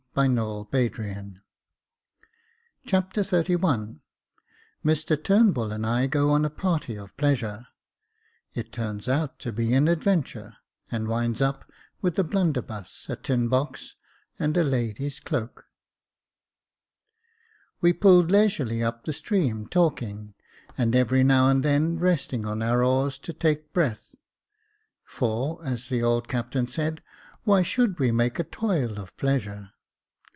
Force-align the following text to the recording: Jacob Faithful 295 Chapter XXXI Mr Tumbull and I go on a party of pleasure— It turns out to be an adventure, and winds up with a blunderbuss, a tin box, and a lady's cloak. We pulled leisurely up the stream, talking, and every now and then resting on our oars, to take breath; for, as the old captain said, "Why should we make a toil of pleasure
Jacob 0.13 0.69
Faithful 0.73 1.05
295 1.05 1.41
Chapter 2.85 3.21
XXXI 3.21 3.99
Mr 4.83 5.15
Tumbull 5.23 5.71
and 5.71 5.85
I 5.85 6.07
go 6.07 6.31
on 6.31 6.43
a 6.43 6.49
party 6.49 6.97
of 6.97 7.15
pleasure— 7.15 7.67
It 8.53 8.73
turns 8.73 9.07
out 9.07 9.39
to 9.39 9.53
be 9.53 9.73
an 9.73 9.87
adventure, 9.87 10.57
and 10.91 11.07
winds 11.07 11.41
up 11.41 11.63
with 12.01 12.19
a 12.19 12.25
blunderbuss, 12.25 13.05
a 13.07 13.15
tin 13.15 13.47
box, 13.47 13.95
and 14.37 14.57
a 14.57 14.65
lady's 14.65 15.21
cloak. 15.21 15.67
We 17.79 17.93
pulled 17.93 18.31
leisurely 18.31 18.83
up 18.83 19.05
the 19.05 19.13
stream, 19.13 19.65
talking, 19.65 20.33
and 20.77 20.93
every 20.93 21.23
now 21.23 21.47
and 21.47 21.63
then 21.63 21.97
resting 21.99 22.45
on 22.45 22.61
our 22.61 22.83
oars, 22.83 23.17
to 23.19 23.31
take 23.31 23.71
breath; 23.71 24.13
for, 25.05 25.65
as 25.65 25.87
the 25.87 26.03
old 26.03 26.27
captain 26.27 26.67
said, 26.67 27.01
"Why 27.45 27.61
should 27.61 27.97
we 27.97 28.11
make 28.11 28.39
a 28.39 28.43
toil 28.43 28.99
of 28.99 29.15
pleasure 29.15 29.71